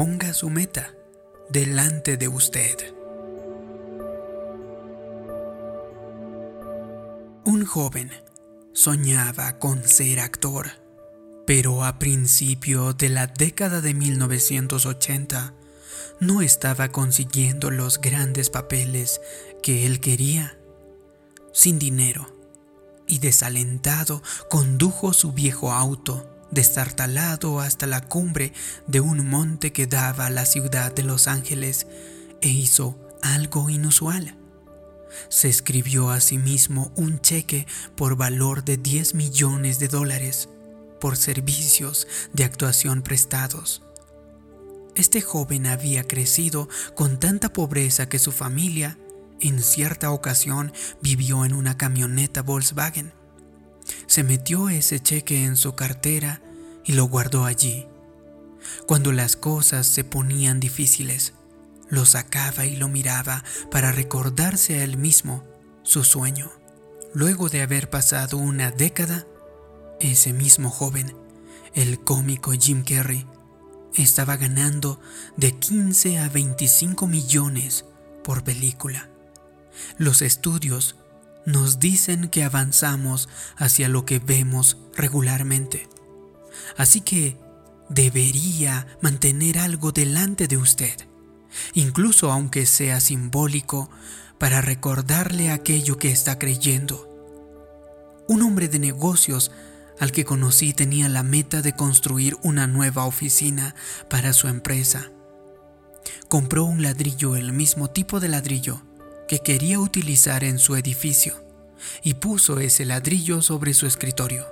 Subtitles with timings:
[0.00, 0.94] ponga su meta
[1.50, 2.74] delante de usted.
[7.44, 8.10] Un joven
[8.72, 10.70] soñaba con ser actor,
[11.46, 15.52] pero a principio de la década de 1980
[16.18, 19.20] no estaba consiguiendo los grandes papeles
[19.62, 20.56] que él quería.
[21.52, 22.26] Sin dinero
[23.06, 28.52] y desalentado, condujo su viejo auto destartalado hasta la cumbre
[28.86, 31.86] de un monte que daba a la ciudad de Los Ángeles
[32.40, 34.36] e hizo algo inusual
[35.28, 40.48] se escribió a sí mismo un cheque por valor de 10 millones de dólares
[41.00, 43.82] por servicios de actuación prestados.
[44.94, 48.98] Este joven había crecido con tanta pobreza que su familia
[49.40, 53.12] en cierta ocasión vivió en una camioneta Volkswagen.
[54.06, 56.42] Se metió ese cheque en su cartera
[56.84, 57.86] y lo guardó allí.
[58.86, 61.34] Cuando las cosas se ponían difíciles,
[61.88, 65.44] lo sacaba y lo miraba para recordarse a él mismo
[65.82, 66.50] su sueño.
[67.12, 69.26] Luego de haber pasado una década,
[69.98, 71.14] ese mismo joven,
[71.74, 73.26] el cómico Jim Carrey,
[73.94, 75.00] estaba ganando
[75.36, 77.84] de 15 a 25 millones
[78.22, 79.08] por película.
[79.98, 80.96] Los estudios
[81.46, 85.88] nos dicen que avanzamos hacia lo que vemos regularmente.
[86.76, 87.36] Así que
[87.88, 91.10] debería mantener algo delante de usted
[91.74, 93.90] incluso aunque sea simbólico,
[94.38, 97.06] para recordarle aquello que está creyendo.
[98.26, 99.50] Un hombre de negocios
[99.98, 103.74] al que conocí tenía la meta de construir una nueva oficina
[104.08, 105.10] para su empresa.
[106.28, 108.82] Compró un ladrillo, el mismo tipo de ladrillo
[109.30, 111.42] que quería utilizar en su edificio,
[112.02, 114.44] y puso ese ladrillo sobre su escritorio.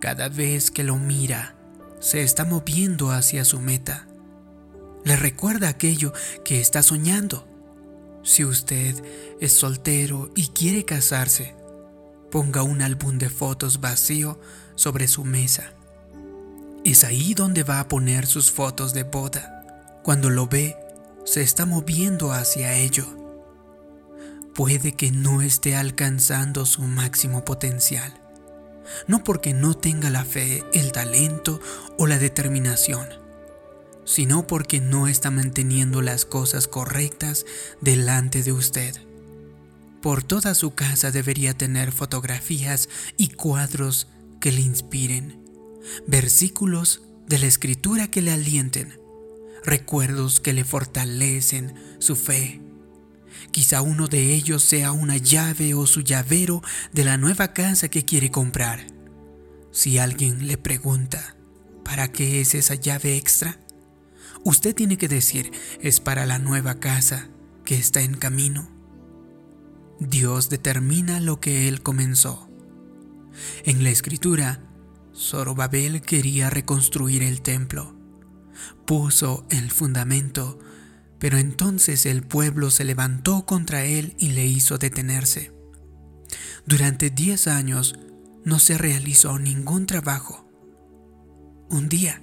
[0.00, 1.56] Cada vez que lo mira,
[2.00, 4.06] se está moviendo hacia su meta
[5.04, 6.14] le recuerda aquello
[6.44, 7.46] que está soñando.
[8.22, 8.96] Si usted
[9.38, 11.54] es soltero y quiere casarse,
[12.30, 14.40] ponga un álbum de fotos vacío
[14.76, 15.74] sobre su mesa.
[16.84, 20.00] Es ahí donde va a poner sus fotos de boda.
[20.02, 20.74] Cuando lo ve,
[21.26, 23.23] se está moviendo hacia ello.
[24.54, 28.14] Puede que no esté alcanzando su máximo potencial,
[29.08, 31.60] no porque no tenga la fe, el talento
[31.98, 33.24] o la determinación
[34.04, 37.46] sino porque no está manteniendo las cosas correctas
[37.80, 38.94] delante de usted.
[40.02, 44.08] Por toda su casa debería tener fotografías y cuadros
[44.40, 45.42] que le inspiren,
[46.06, 49.00] versículos de la escritura que le alienten,
[49.64, 52.60] recuerdos que le fortalecen su fe.
[53.50, 56.62] Quizá uno de ellos sea una llave o su llavero
[56.92, 58.86] de la nueva casa que quiere comprar.
[59.70, 61.36] Si alguien le pregunta,
[61.84, 63.58] ¿para qué es esa llave extra?
[64.44, 67.28] Usted tiene que decir, es para la nueva casa
[67.64, 68.68] que está en camino.
[70.00, 72.48] Dios determina lo que Él comenzó.
[73.64, 74.60] En la escritura,
[75.14, 77.94] Zorobabel quería reconstruir el templo.
[78.86, 80.58] Puso el fundamento,
[81.24, 85.52] pero entonces el pueblo se levantó contra él y le hizo detenerse.
[86.66, 87.94] Durante diez años
[88.44, 90.46] no se realizó ningún trabajo.
[91.70, 92.20] Un día,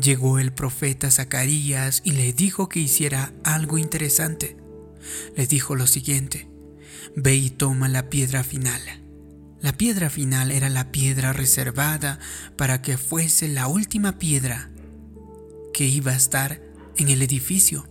[0.00, 4.56] llegó el profeta Zacarías y le dijo que hiciera algo interesante.
[5.36, 6.48] Le dijo lo siguiente,
[7.14, 8.80] ve y toma la piedra final.
[9.60, 12.18] La piedra final era la piedra reservada
[12.56, 14.70] para que fuese la última piedra
[15.74, 16.62] que iba a estar
[16.96, 17.86] en el edificio.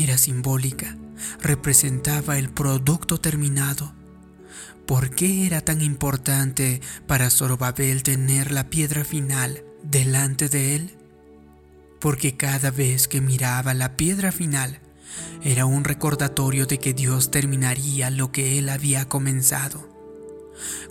[0.00, 0.96] Era simbólica,
[1.40, 3.92] representaba el producto terminado.
[4.86, 10.96] ¿Por qué era tan importante para Zorobabel tener la piedra final delante de él,
[12.00, 14.80] porque cada vez que miraba la piedra final,
[15.42, 19.88] era un recordatorio de que Dios terminaría lo que él había comenzado.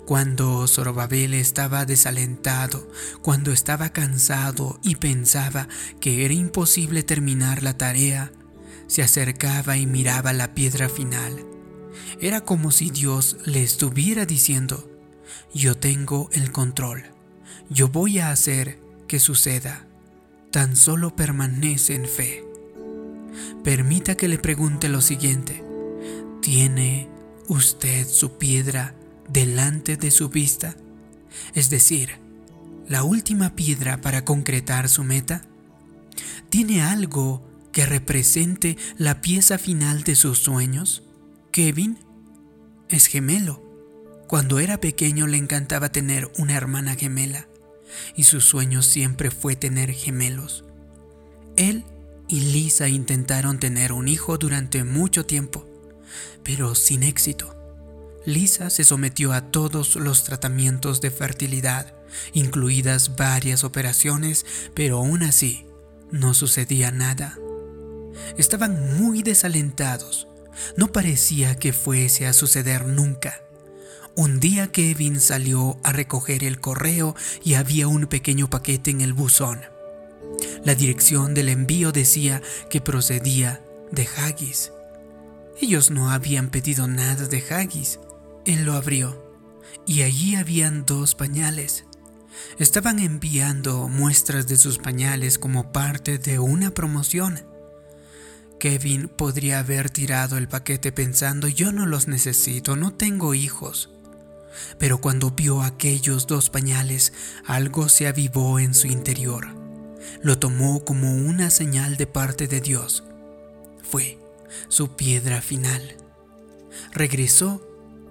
[0.06, 2.88] Cuando Zorobabel estaba desalentado,
[3.22, 5.68] cuando estaba cansado y pensaba
[6.00, 8.32] que era imposible terminar la tarea,
[8.86, 11.44] se acercaba y miraba la piedra final.
[12.20, 14.90] Era como si Dios le estuviera diciendo,
[15.52, 17.04] yo tengo el control,
[17.70, 18.78] yo voy a hacer
[19.08, 19.86] que suceda,
[20.50, 22.44] tan solo permanece en fe.
[23.62, 25.64] Permita que le pregunte lo siguiente.
[26.40, 27.08] ¿Tiene
[27.48, 28.94] usted su piedra
[29.28, 30.76] delante de su vista?
[31.54, 32.10] Es decir,
[32.88, 35.42] la última piedra para concretar su meta.
[36.50, 37.42] ¿Tiene algo
[37.74, 41.02] que represente la pieza final de sus sueños?
[41.50, 41.98] Kevin
[42.88, 43.62] es gemelo.
[44.28, 47.48] Cuando era pequeño le encantaba tener una hermana gemela
[48.16, 50.64] y su sueño siempre fue tener gemelos.
[51.56, 51.84] Él
[52.28, 55.66] y Lisa intentaron tener un hijo durante mucho tiempo,
[56.44, 57.56] pero sin éxito.
[58.24, 61.92] Lisa se sometió a todos los tratamientos de fertilidad,
[62.32, 65.66] incluidas varias operaciones, pero aún así
[66.12, 67.36] no sucedía nada.
[68.36, 70.28] Estaban muy desalentados.
[70.76, 73.40] No parecía que fuese a suceder nunca.
[74.16, 79.12] Un día Kevin salió a recoger el correo y había un pequeño paquete en el
[79.12, 79.62] buzón.
[80.64, 82.40] La dirección del envío decía
[82.70, 84.72] que procedía de Haggis.
[85.60, 87.98] Ellos no habían pedido nada de Haggis.
[88.44, 89.24] Él lo abrió
[89.86, 91.84] y allí habían dos pañales.
[92.58, 97.53] Estaban enviando muestras de sus pañales como parte de una promoción.
[98.64, 103.90] Kevin podría haber tirado el paquete pensando yo no los necesito, no tengo hijos.
[104.78, 107.12] Pero cuando vio aquellos dos pañales,
[107.44, 109.48] algo se avivó en su interior.
[110.22, 113.04] Lo tomó como una señal de parte de Dios.
[113.82, 114.16] Fue
[114.68, 115.96] su piedra final.
[116.90, 117.60] Regresó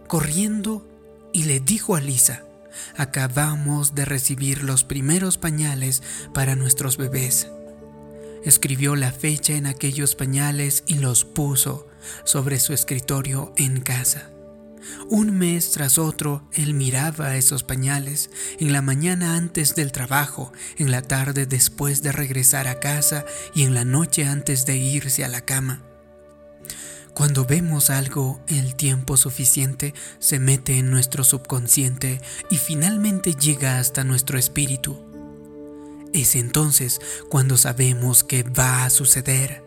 [0.07, 0.87] corriendo
[1.33, 2.43] y le dijo a Lisa,
[2.95, 7.47] acabamos de recibir los primeros pañales para nuestros bebés.
[8.43, 11.87] Escribió la fecha en aquellos pañales y los puso
[12.23, 14.29] sobre su escritorio en casa.
[15.09, 18.29] Un mes tras otro, él miraba esos pañales,
[18.59, 23.25] en la mañana antes del trabajo, en la tarde después de regresar a casa
[23.55, 25.83] y en la noche antes de irse a la cama.
[27.13, 32.19] Cuando vemos algo el tiempo suficiente, se mete en nuestro subconsciente
[32.49, 35.12] y finalmente llega hasta nuestro espíritu.
[36.13, 39.63] Es entonces cuando sabemos que va a suceder.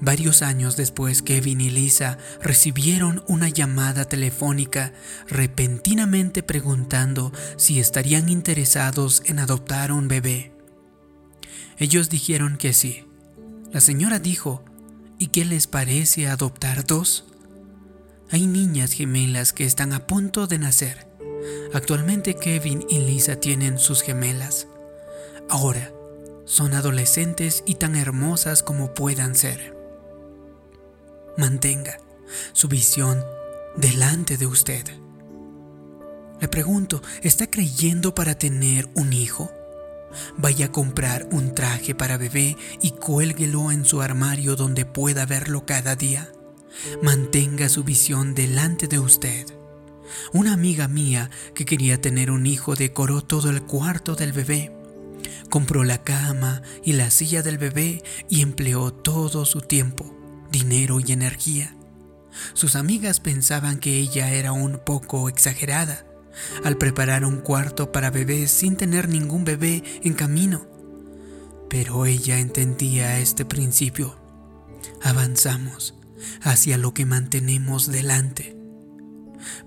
[0.00, 4.92] Varios años después, Kevin y Lisa recibieron una llamada telefónica
[5.28, 10.52] repentinamente preguntando si estarían interesados en adoptar un bebé.
[11.78, 13.04] Ellos dijeron que sí.
[13.72, 14.64] La señora dijo,
[15.18, 17.24] ¿y qué les parece adoptar dos?
[18.30, 21.08] Hay niñas gemelas que están a punto de nacer.
[21.72, 24.68] Actualmente Kevin y Lisa tienen sus gemelas.
[25.48, 25.92] Ahora,
[26.44, 29.76] son adolescentes y tan hermosas como puedan ser.
[31.36, 31.98] Mantenga
[32.52, 33.24] su visión
[33.76, 34.84] delante de usted.
[36.40, 39.50] Le pregunto, ¿está creyendo para tener un hijo?
[40.36, 45.66] Vaya a comprar un traje para bebé y cuélguelo en su armario donde pueda verlo
[45.66, 46.30] cada día.
[47.02, 49.46] Mantenga su visión delante de usted.
[50.32, 54.72] Una amiga mía que quería tener un hijo decoró todo el cuarto del bebé.
[55.50, 60.14] Compró la cama y la silla del bebé y empleó todo su tiempo
[60.54, 61.74] dinero y energía.
[62.52, 66.06] Sus amigas pensaban que ella era un poco exagerada
[66.62, 70.66] al preparar un cuarto para bebés sin tener ningún bebé en camino.
[71.68, 74.16] Pero ella entendía este principio.
[75.02, 75.94] Avanzamos
[76.40, 78.56] hacia lo que mantenemos delante.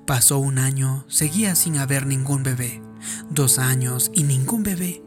[0.05, 2.81] Pasó un año, seguía sin haber ningún bebé.
[3.29, 5.03] Dos años y ningún bebé.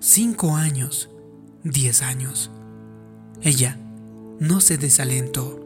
[0.00, 1.10] Cinco años,
[1.64, 2.50] diez años.
[3.42, 3.78] Ella
[4.38, 5.58] no se desalentó.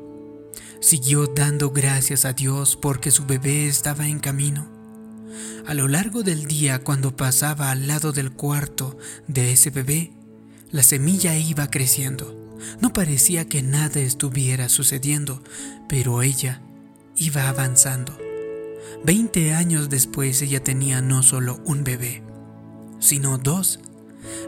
[0.80, 4.68] Siguió dando gracias a Dios porque su bebé estaba en camino.
[5.66, 10.12] A lo largo del día, cuando pasaba al lado del cuarto de ese bebé,
[10.70, 12.38] la semilla iba creciendo.
[12.80, 15.42] No parecía que nada estuviera sucediendo,
[15.88, 16.60] pero ella
[17.16, 18.18] iba avanzando.
[19.04, 22.22] Veinte años después ella tenía no solo un bebé,
[22.98, 23.80] sino dos.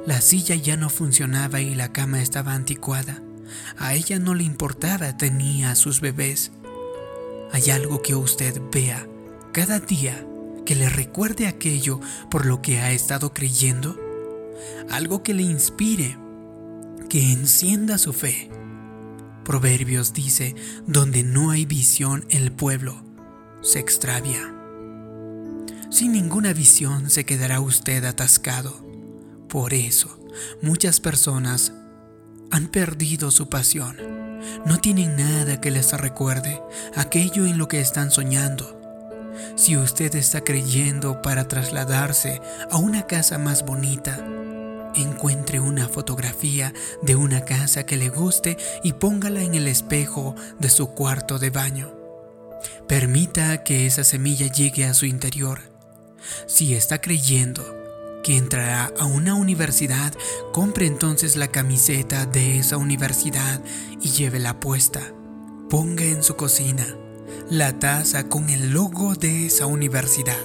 [0.06, 3.22] La silla ya no funcionaba y la cama estaba anticuada.
[3.78, 6.52] A ella no le importaba, tenía a sus bebés.
[7.52, 9.06] ¿Hay algo que usted vea
[9.52, 10.26] cada día
[10.64, 13.96] que le recuerde aquello por lo que ha estado creyendo?
[14.90, 16.16] Algo que le inspire,
[17.08, 18.50] que encienda su fe.
[19.44, 20.56] Proverbios dice,
[20.86, 23.06] donde no hay visión el pueblo
[23.66, 24.54] se extravia.
[25.90, 28.85] Sin ninguna visión se quedará usted atascado.
[29.48, 30.18] Por eso,
[30.60, 31.72] muchas personas
[32.50, 33.96] han perdido su pasión.
[34.64, 36.60] No tienen nada que les recuerde
[36.94, 38.76] aquello en lo que están soñando.
[39.54, 44.18] Si usted está creyendo para trasladarse a una casa más bonita,
[44.94, 46.72] encuentre una fotografía
[47.02, 51.50] de una casa que le guste y póngala en el espejo de su cuarto de
[51.50, 51.92] baño.
[52.88, 55.60] Permita que esa semilla llegue a su interior.
[56.46, 57.85] Si está creyendo
[58.22, 60.12] que entrará a una universidad,
[60.52, 63.62] compre entonces la camiseta de esa universidad
[64.00, 65.00] y llévela puesta.
[65.70, 66.86] Ponga en su cocina
[67.50, 70.44] la taza con el logo de esa universidad.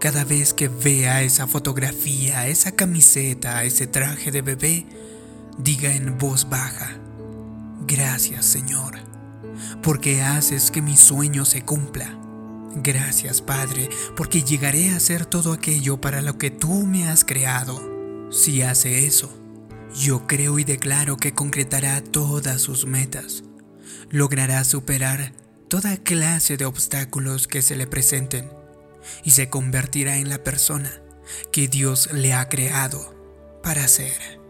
[0.00, 4.86] Cada vez que vea esa fotografía, esa camiseta, ese traje de bebé,
[5.58, 6.96] diga en voz baja,
[7.86, 8.94] gracias Señor,
[9.82, 12.21] porque haces que mi sueño se cumpla.
[12.76, 17.80] Gracias Padre, porque llegaré a hacer todo aquello para lo que tú me has creado.
[18.30, 19.32] Si hace eso,
[19.94, 23.44] yo creo y declaro que concretará todas sus metas.
[24.10, 25.32] Logrará superar
[25.68, 28.50] toda clase de obstáculos que se le presenten
[29.22, 30.90] y se convertirá en la persona
[31.50, 33.14] que Dios le ha creado
[33.62, 34.41] para ser.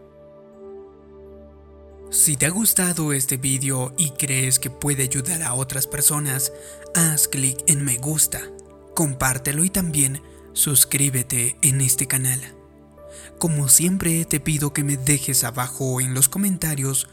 [2.13, 6.53] Si te ha gustado este vídeo y crees que puede ayudar a otras personas,
[6.95, 8.43] haz clic en me gusta,
[8.95, 10.21] compártelo y también
[10.53, 12.39] suscríbete en este canal.
[13.39, 17.09] Como siempre te pido que me dejes abajo en los comentarios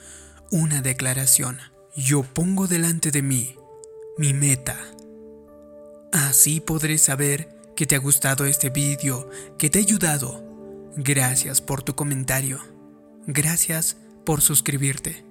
[0.51, 1.59] una declaración.
[1.95, 3.55] Yo pongo delante de mí
[4.17, 4.77] mi meta.
[6.11, 10.43] Así podré saber que te ha gustado este vídeo, que te ha ayudado.
[10.97, 12.59] Gracias por tu comentario.
[13.27, 13.95] Gracias
[14.29, 15.25] por suscribirte.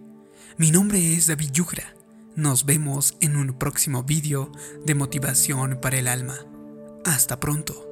[0.56, 1.94] Mi nombre es David Yugra.
[2.34, 4.50] Nos vemos en un próximo vídeo
[4.84, 6.34] de motivación para el alma.
[7.04, 7.87] Hasta pronto.